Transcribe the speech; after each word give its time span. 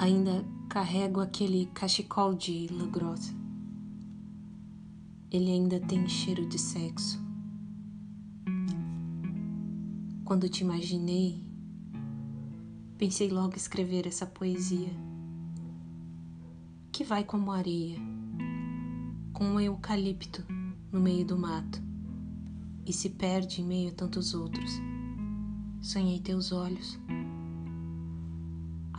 Ainda 0.00 0.42
carrego 0.70 1.20
aquele 1.20 1.66
cachecol 1.74 2.32
de 2.32 2.68
lã 2.72 2.90
grossa. 2.90 3.34
Ele 5.30 5.50
ainda 5.50 5.78
tem 5.78 6.08
cheiro 6.08 6.48
de 6.48 6.58
sexo. 6.58 7.22
Quando 10.24 10.48
te 10.48 10.64
imaginei, 10.64 11.44
pensei 12.96 13.28
logo 13.28 13.56
escrever 13.56 14.06
essa 14.06 14.24
poesia 14.24 14.88
que 16.90 17.04
vai 17.04 17.22
como 17.22 17.52
areia, 17.52 17.98
com 19.34 19.44
um 19.44 19.60
eucalipto 19.60 20.42
no 20.90 20.98
meio 20.98 21.26
do 21.26 21.38
mato 21.38 21.78
e 22.86 22.92
se 22.94 23.10
perde 23.10 23.60
em 23.60 23.66
meio 23.66 23.90
a 23.90 23.94
tantos 23.94 24.32
outros. 24.32 24.72
Sonhei 25.82 26.20
teus 26.20 26.52
olhos. 26.52 26.98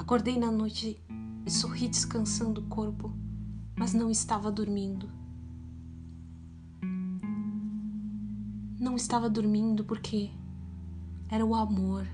Acordei 0.01 0.35
na 0.35 0.51
noite 0.51 0.99
e 1.45 1.51
sorri 1.51 1.87
descansando 1.87 2.59
o 2.59 2.63
corpo, 2.65 3.13
mas 3.77 3.93
não 3.93 4.09
estava 4.09 4.51
dormindo. 4.51 5.07
Não 8.79 8.95
estava 8.95 9.29
dormindo 9.29 9.85
porque 9.85 10.31
era 11.29 11.45
o 11.45 11.53
amor, 11.53 12.07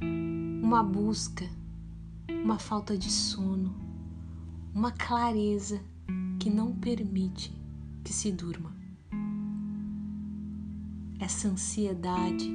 uma 0.00 0.82
busca, 0.82 1.44
uma 2.42 2.58
falta 2.58 2.96
de 2.96 3.10
sono, 3.10 3.76
uma 4.74 4.92
clareza 4.92 5.78
que 6.40 6.48
não 6.48 6.74
permite 6.74 7.54
que 8.02 8.14
se 8.14 8.32
durma. 8.32 8.74
Essa 11.20 11.48
ansiedade 11.48 12.50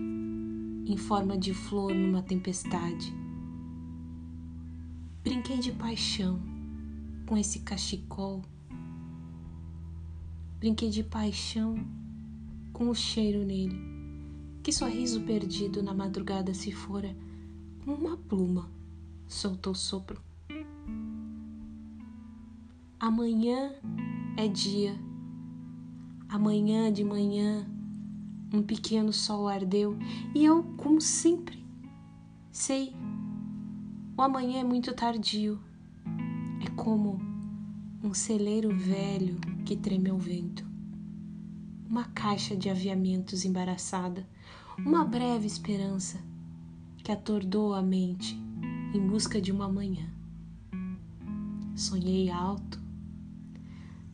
em 0.87 0.97
forma 0.97 1.37
de 1.37 1.53
flor 1.53 1.93
numa 1.93 2.23
tempestade. 2.23 3.26
Brinquei 5.27 5.57
de 5.57 5.73
paixão 5.73 6.39
com 7.25 7.37
esse 7.37 7.59
cachecol. 7.59 8.41
Brinquei 10.57 10.89
de 10.89 11.03
paixão 11.03 11.85
com 12.71 12.89
o 12.89 12.95
cheiro 12.95 13.43
nele. 13.43 13.77
Que 14.63 14.71
sorriso 14.71 15.19
perdido 15.23 15.83
na 15.83 15.93
madrugada 15.93 16.53
se 16.53 16.71
fora, 16.71 17.13
uma 17.85 18.15
pluma, 18.15 18.71
soltou 19.27 19.75
sopro. 19.75 20.21
Amanhã 22.97 23.73
é 24.37 24.47
dia, 24.47 24.97
amanhã 26.29 26.89
de 26.89 27.03
manhã 27.03 27.67
um 28.53 28.63
pequeno 28.63 29.11
sol 29.11 29.49
ardeu 29.49 29.97
e 30.33 30.45
eu, 30.45 30.63
como 30.77 31.01
sempre, 31.01 31.61
sei, 32.49 32.95
o 34.17 34.21
amanhã 34.23 34.61
é 34.61 34.63
muito 34.63 34.95
tardio. 34.95 35.59
É 36.65 36.69
como 36.75 37.21
um 38.03 38.15
celeiro 38.15 38.75
velho 38.75 39.39
que 39.63 39.75
treme 39.75 40.09
ao 40.09 40.17
vento, 40.17 40.65
uma 41.87 42.05
caixa 42.05 42.57
de 42.57 42.67
aviamentos 42.67 43.45
embaraçada, 43.45 44.27
uma 44.79 45.05
breve 45.05 45.45
esperança 45.45 46.19
que 47.03 47.11
atordou 47.11 47.75
a 47.75 47.81
mente 47.81 48.35
em 48.91 49.07
busca 49.07 49.39
de 49.39 49.51
uma 49.51 49.69
manhã. 49.69 50.09
Sonhei 51.75 52.31
alto, 52.31 52.81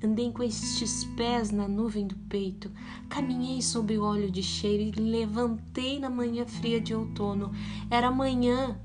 Andei 0.03 0.33
com 0.33 0.43
estes 0.43 1.05
pés 1.15 1.49
na 1.49 1.65
nuvem 1.65 2.05
do 2.05 2.15
peito, 2.27 2.69
caminhei 3.07 3.61
sob 3.61 3.97
o 3.97 4.03
óleo 4.03 4.29
de 4.29 4.43
cheiro 4.43 4.83
e 4.83 5.01
levantei 5.01 5.97
na 5.97 6.09
manhã 6.09 6.45
fria 6.45 6.81
de 6.81 6.93
outono. 6.93 7.53
Era 7.89 8.11
manhã, 8.11 8.77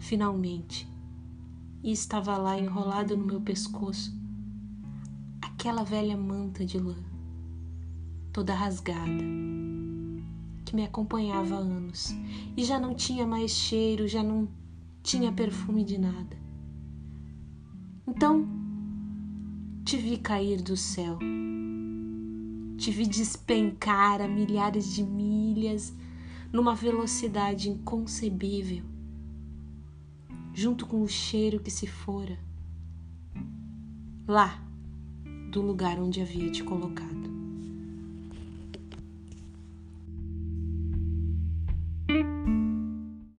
finalmente, 0.00 0.88
e 1.82 1.92
estava 1.92 2.36
lá 2.36 2.58
enrolado 2.58 3.16
no 3.16 3.24
meu 3.24 3.40
pescoço 3.40 4.18
aquela 5.40 5.84
velha 5.84 6.16
manta 6.16 6.64
de 6.64 6.78
lã, 6.78 6.96
toda 8.32 8.54
rasgada, 8.54 9.22
que 10.64 10.74
me 10.74 10.84
acompanhava 10.84 11.54
há 11.54 11.58
anos. 11.58 12.14
E 12.56 12.64
já 12.64 12.80
não 12.80 12.94
tinha 12.94 13.26
mais 13.26 13.50
cheiro, 13.50 14.08
já 14.08 14.22
não 14.22 14.48
tinha 15.02 15.30
perfume 15.30 15.84
de 15.84 15.98
nada. 15.98 16.36
Então, 18.06 18.48
te 19.84 19.96
vi 19.98 20.16
cair 20.16 20.62
do 20.62 20.76
céu, 20.76 21.18
te 22.78 22.90
vi 22.90 23.06
despencar 23.06 24.22
a 24.22 24.28
milhares 24.28 24.94
de 24.94 25.02
milhas 25.02 25.94
numa 26.50 26.74
velocidade 26.74 27.68
inconcebível, 27.68 28.82
junto 30.60 30.84
com 30.84 31.00
o 31.00 31.08
cheiro 31.08 31.58
que 31.58 31.70
se 31.70 31.86
fora, 31.86 32.38
lá 34.28 34.62
do 35.50 35.62
lugar 35.62 35.98
onde 35.98 36.20
havia 36.20 36.50
te 36.50 36.62
colocado. 36.62 37.19